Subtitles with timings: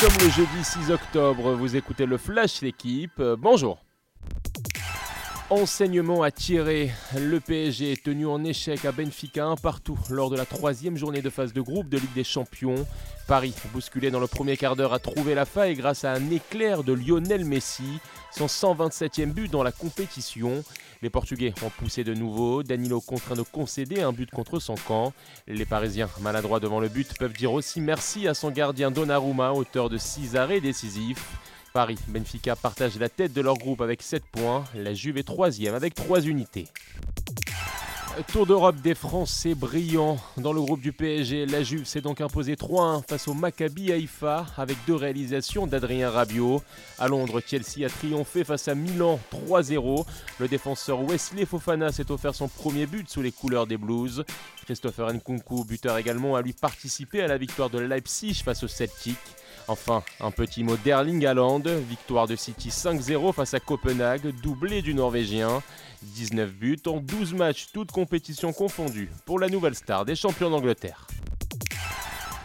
[0.00, 3.87] Sommes le jeudi 6 octobre, vous écoutez le Flash l'équipe, euh, bonjour.
[5.50, 6.90] Enseignement à tirer.
[7.16, 11.22] Le PSG est tenu en échec à Benfica un partout lors de la troisième journée
[11.22, 12.86] de phase de groupe de Ligue des Champions.
[13.26, 16.84] Paris, bousculé dans le premier quart d'heure, a trouvé la faille grâce à un éclair
[16.84, 17.98] de Lionel Messi,
[18.30, 20.62] son 127e but dans la compétition.
[21.00, 25.14] Les Portugais ont poussé de nouveau, Danilo contraint de concéder un but contre son camp.
[25.46, 29.88] Les Parisiens, maladroits devant le but, peuvent dire aussi merci à son gardien Donnarumma, auteur
[29.88, 31.38] de 6 arrêts décisifs.
[31.78, 34.64] Paris, Benfica partagent la tête de leur groupe avec 7 points.
[34.74, 36.66] La Juve est troisième avec 3 unités.
[38.32, 40.18] Tour d'Europe des Français brillants.
[40.38, 44.46] Dans le groupe du PSG, la Juve s'est donc imposée 3-1 face au Maccabi Haïfa
[44.56, 46.64] avec deux réalisations d'Adrien Rabiot.
[46.98, 50.04] À Londres, Chelsea a triomphé face à Milan 3-0.
[50.40, 54.24] Le défenseur Wesley Fofana s'est offert son premier but sous les couleurs des Blues.
[54.64, 59.16] Christopher Nkunku, buteur également, a lui participé à la victoire de Leipzig face au Celtic.
[59.68, 64.94] Enfin, un petit mot d'Erling Haaland, victoire de City 5-0 face à Copenhague, doublé du
[64.94, 65.62] Norvégien.
[66.02, 71.06] 19 buts en 12 matchs, toutes compétitions confondues, pour la nouvelle star des champions d'Angleterre.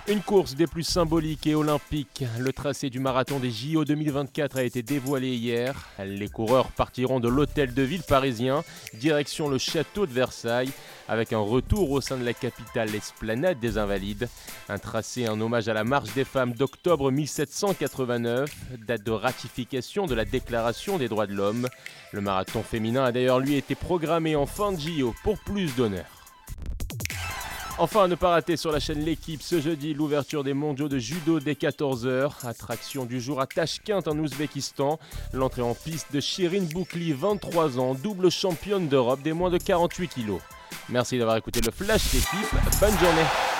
[0.09, 2.25] Une course des plus symboliques et olympiques.
[2.37, 5.87] Le tracé du marathon des JO 2024 a été dévoilé hier.
[6.03, 10.71] Les coureurs partiront de l'hôtel de ville parisien, direction le château de Versailles,
[11.07, 14.27] avec un retour au sein de la capitale, l'esplanade des Invalides.
[14.67, 18.53] Un tracé en hommage à la marche des femmes d'octobre 1789,
[18.85, 21.69] date de ratification de la Déclaration des droits de l'homme.
[22.11, 26.22] Le marathon féminin a d'ailleurs lui été programmé en fin de JO pour plus d'honneur.
[27.79, 31.39] Enfin, ne pas rater sur la chaîne L'équipe ce jeudi l'ouverture des mondiaux de judo
[31.39, 32.45] dès 14h.
[32.45, 34.99] Attraction du jour à Tashkent en Ouzbékistan.
[35.33, 40.07] L'entrée en piste de Shirin Boukli, 23 ans, double championne d'Europe des moins de 48
[40.07, 40.41] kilos.
[40.89, 42.55] Merci d'avoir écouté le Flash L'équipe.
[42.79, 43.52] Bonne journée.